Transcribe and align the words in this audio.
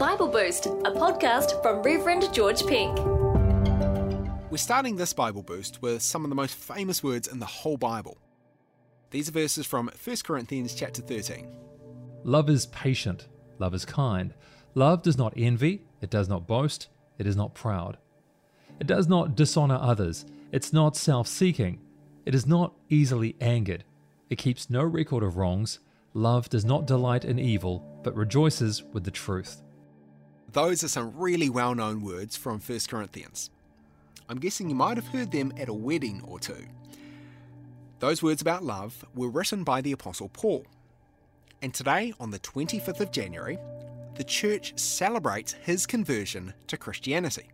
Bible 0.00 0.28
Boost, 0.28 0.64
a 0.64 0.90
podcast 0.92 1.60
from 1.60 1.82
Reverend 1.82 2.32
George 2.32 2.66
Penk. 2.66 2.98
We're 4.50 4.56
starting 4.56 4.96
this 4.96 5.12
Bible 5.12 5.42
Boost 5.42 5.82
with 5.82 6.00
some 6.00 6.24
of 6.24 6.30
the 6.30 6.34
most 6.34 6.54
famous 6.54 7.02
words 7.04 7.28
in 7.28 7.38
the 7.38 7.44
whole 7.44 7.76
Bible. 7.76 8.16
These 9.10 9.28
are 9.28 9.32
verses 9.32 9.66
from 9.66 9.90
1 10.02 10.16
Corinthians 10.24 10.72
chapter 10.72 11.02
13. 11.02 11.46
Love 12.24 12.48
is 12.48 12.64
patient, 12.64 13.28
love 13.58 13.74
is 13.74 13.84
kind. 13.84 14.32
Love 14.74 15.02
does 15.02 15.18
not 15.18 15.34
envy, 15.36 15.82
it 16.00 16.08
does 16.08 16.30
not 16.30 16.46
boast, 16.46 16.88
it 17.18 17.26
is 17.26 17.36
not 17.36 17.52
proud. 17.52 17.98
It 18.80 18.86
does 18.86 19.06
not 19.06 19.36
dishonor 19.36 19.78
others, 19.78 20.24
it's 20.50 20.72
not 20.72 20.96
self 20.96 21.28
seeking, 21.28 21.78
it 22.24 22.34
is 22.34 22.46
not 22.46 22.72
easily 22.88 23.36
angered, 23.38 23.84
it 24.30 24.38
keeps 24.38 24.70
no 24.70 24.82
record 24.82 25.22
of 25.22 25.36
wrongs. 25.36 25.78
Love 26.14 26.48
does 26.48 26.64
not 26.64 26.86
delight 26.86 27.26
in 27.26 27.38
evil, 27.38 27.84
but 28.02 28.16
rejoices 28.16 28.82
with 28.94 29.04
the 29.04 29.10
truth. 29.10 29.60
Those 30.52 30.82
are 30.82 30.88
some 30.88 31.16
really 31.16 31.48
well 31.48 31.74
known 31.74 32.02
words 32.02 32.36
from 32.36 32.60
1 32.60 32.78
Corinthians. 32.88 33.50
I'm 34.28 34.38
guessing 34.38 34.68
you 34.68 34.74
might 34.74 34.96
have 34.96 35.06
heard 35.06 35.30
them 35.30 35.52
at 35.56 35.68
a 35.68 35.72
wedding 35.72 36.22
or 36.26 36.40
two. 36.40 36.66
Those 38.00 38.22
words 38.22 38.42
about 38.42 38.64
love 38.64 39.04
were 39.14 39.28
written 39.28 39.62
by 39.62 39.80
the 39.80 39.92
Apostle 39.92 40.28
Paul. 40.28 40.64
And 41.62 41.72
today, 41.72 42.14
on 42.18 42.30
the 42.30 42.38
25th 42.38 43.00
of 43.00 43.12
January, 43.12 43.58
the 44.16 44.24
church 44.24 44.72
celebrates 44.76 45.52
his 45.52 45.86
conversion 45.86 46.54
to 46.66 46.76
Christianity. 46.76 47.50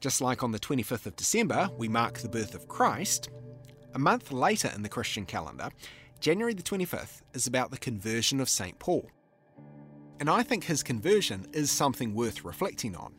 Just 0.00 0.20
like 0.20 0.42
on 0.42 0.52
the 0.52 0.58
25th 0.58 1.06
of 1.06 1.16
December, 1.16 1.68
we 1.76 1.86
mark 1.86 2.18
the 2.18 2.28
birth 2.28 2.54
of 2.54 2.66
Christ, 2.66 3.28
a 3.94 3.98
month 3.98 4.32
later 4.32 4.70
in 4.74 4.82
the 4.82 4.88
Christian 4.88 5.26
calendar, 5.26 5.68
January 6.20 6.54
the 6.54 6.62
25th 6.62 7.22
is 7.34 7.46
about 7.46 7.70
the 7.70 7.78
conversion 7.78 8.40
of 8.40 8.48
St. 8.48 8.78
Paul. 8.78 9.10
And 10.20 10.28
I 10.28 10.42
think 10.42 10.64
his 10.64 10.82
conversion 10.82 11.46
is 11.54 11.70
something 11.70 12.14
worth 12.14 12.44
reflecting 12.44 12.94
on. 12.94 13.12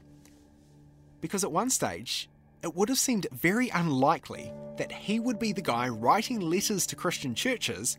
Because 1.19 1.44
at 1.44 1.52
one 1.52 1.71
stage, 1.71 2.30
it 2.63 2.75
would 2.75 2.89
have 2.89 2.99
seemed 2.99 3.25
very 3.31 3.69
unlikely 3.69 4.53
that 4.77 4.91
he 4.91 5.19
would 5.19 5.39
be 5.39 5.52
the 5.52 5.63
guy 5.63 5.89
writing 5.89 6.39
letters 6.39 6.85
to 6.85 6.95
Christian 6.95 7.33
churches 7.33 7.97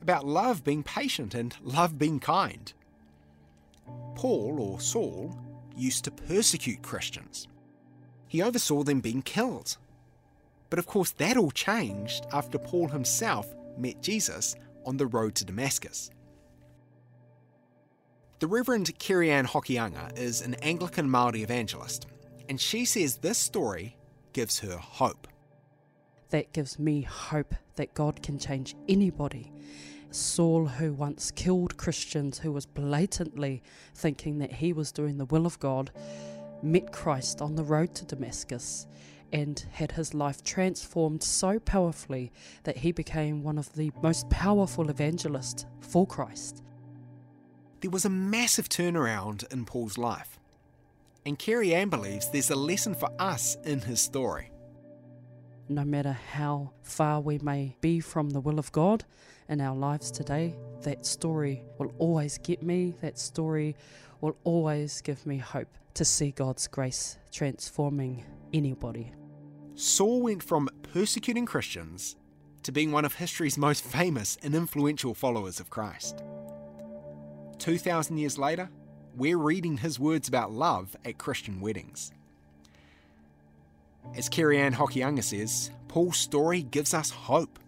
about 0.00 0.24
love 0.24 0.62
being 0.62 0.84
patient 0.84 1.34
and 1.34 1.56
love 1.62 1.98
being 1.98 2.20
kind. 2.20 2.72
Paul, 4.14 4.60
or 4.60 4.80
Saul, 4.80 5.36
used 5.76 6.04
to 6.04 6.12
persecute 6.12 6.80
Christians. 6.80 7.48
He 8.28 8.40
oversaw 8.40 8.84
them 8.84 9.00
being 9.00 9.22
killed. 9.22 9.76
But 10.70 10.78
of 10.78 10.86
course, 10.86 11.10
that 11.12 11.36
all 11.36 11.50
changed 11.50 12.26
after 12.32 12.58
Paul 12.58 12.88
himself 12.88 13.52
met 13.76 14.00
Jesus 14.00 14.54
on 14.86 14.96
the 14.96 15.06
road 15.06 15.34
to 15.36 15.44
Damascus. 15.44 16.10
The 18.44 18.48
Reverend 18.48 18.98
Kerry-Ann 18.98 19.46
Hokianga 19.46 20.18
is 20.18 20.42
an 20.42 20.52
Anglican 20.56 21.08
Māori 21.08 21.40
evangelist, 21.40 22.08
and 22.46 22.60
she 22.60 22.84
says 22.84 23.16
this 23.16 23.38
story 23.38 23.96
gives 24.34 24.58
her 24.58 24.76
hope. 24.76 25.26
That 26.28 26.52
gives 26.52 26.78
me 26.78 27.00
hope 27.00 27.54
that 27.76 27.94
God 27.94 28.22
can 28.22 28.38
change 28.38 28.76
anybody. 28.86 29.50
Saul, 30.10 30.66
who 30.66 30.92
once 30.92 31.30
killed 31.30 31.78
Christians, 31.78 32.38
who 32.38 32.52
was 32.52 32.66
blatantly 32.66 33.62
thinking 33.94 34.36
that 34.40 34.52
he 34.52 34.74
was 34.74 34.92
doing 34.92 35.16
the 35.16 35.24
will 35.24 35.46
of 35.46 35.58
God, 35.58 35.90
met 36.62 36.92
Christ 36.92 37.40
on 37.40 37.54
the 37.54 37.64
road 37.64 37.94
to 37.94 38.04
Damascus 38.04 38.86
and 39.32 39.64
had 39.72 39.92
his 39.92 40.12
life 40.12 40.44
transformed 40.44 41.22
so 41.22 41.58
powerfully 41.60 42.30
that 42.64 42.76
he 42.76 42.92
became 42.92 43.42
one 43.42 43.56
of 43.56 43.72
the 43.72 43.90
most 44.02 44.28
powerful 44.28 44.90
evangelists 44.90 45.64
for 45.80 46.06
Christ. 46.06 46.62
There 47.84 47.90
was 47.90 48.06
a 48.06 48.08
massive 48.08 48.70
turnaround 48.70 49.52
in 49.52 49.66
Paul's 49.66 49.98
life. 49.98 50.38
And 51.26 51.38
Kerry-Ann 51.38 51.90
believes 51.90 52.30
there's 52.30 52.48
a 52.48 52.56
lesson 52.56 52.94
for 52.94 53.10
us 53.18 53.58
in 53.62 53.80
his 53.80 54.00
story. 54.00 54.50
No 55.68 55.84
matter 55.84 56.16
how 56.32 56.70
far 56.80 57.20
we 57.20 57.36
may 57.40 57.76
be 57.82 58.00
from 58.00 58.30
the 58.30 58.40
will 58.40 58.58
of 58.58 58.72
God 58.72 59.04
in 59.50 59.60
our 59.60 59.76
lives 59.76 60.10
today, 60.10 60.56
that 60.80 61.04
story 61.04 61.62
will 61.76 61.92
always 61.98 62.38
get 62.38 62.62
me. 62.62 62.94
That 63.02 63.18
story 63.18 63.76
will 64.22 64.38
always 64.44 65.02
give 65.02 65.26
me 65.26 65.36
hope 65.36 65.68
to 65.92 66.06
see 66.06 66.30
God's 66.30 66.66
grace 66.66 67.18
transforming 67.32 68.24
anybody. 68.54 69.12
Saul 69.74 70.22
went 70.22 70.42
from 70.42 70.70
persecuting 70.94 71.44
Christians 71.44 72.16
to 72.62 72.72
being 72.72 72.92
one 72.92 73.04
of 73.04 73.16
history's 73.16 73.58
most 73.58 73.84
famous 73.84 74.38
and 74.42 74.54
influential 74.54 75.12
followers 75.12 75.60
of 75.60 75.68
Christ. 75.68 76.24
2,000 77.64 78.18
years 78.18 78.36
later, 78.36 78.68
we're 79.16 79.38
reading 79.38 79.78
his 79.78 79.98
words 79.98 80.28
about 80.28 80.52
love 80.52 80.94
at 81.02 81.16
Christian 81.16 81.62
weddings. 81.62 82.12
As 84.14 84.28
Kerry-Ann 84.28 84.74
Hokianga 84.74 85.24
says, 85.24 85.70
Paul's 85.88 86.18
story 86.18 86.60
gives 86.60 86.92
us 86.92 87.08
hope 87.08 87.58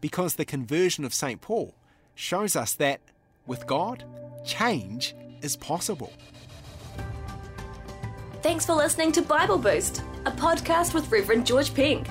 because 0.00 0.34
the 0.34 0.44
conversion 0.44 1.04
of 1.04 1.14
St. 1.14 1.40
Paul 1.40 1.72
shows 2.16 2.56
us 2.56 2.74
that 2.74 3.00
with 3.46 3.64
God, 3.68 4.02
change 4.44 5.14
is 5.40 5.54
possible. 5.54 6.12
Thanks 8.42 8.66
for 8.66 8.74
listening 8.74 9.12
to 9.12 9.22
Bible 9.22 9.58
Boost, 9.58 10.02
a 10.24 10.32
podcast 10.32 10.94
with 10.94 11.12
Reverend 11.12 11.46
George 11.46 11.72
Penk. 11.72 12.08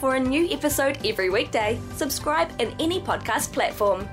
For 0.00 0.16
a 0.16 0.20
new 0.20 0.50
episode 0.50 1.04
every 1.04 1.28
weekday, 1.28 1.78
subscribe 1.96 2.48
in 2.58 2.74
any 2.80 3.00
podcast 3.00 3.52
platform. 3.52 4.08